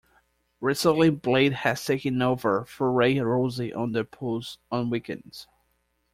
[0.61, 5.45] Recently, Blade has taken over for Ray Rossi on "The Pulse" on weekends.